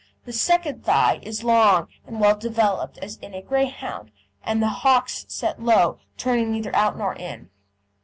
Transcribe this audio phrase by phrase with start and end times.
[0.25, 4.09] The second thigh is long and well developed as in a Greyhound,
[4.43, 7.51] and the hocks set low, turning neither out nor in.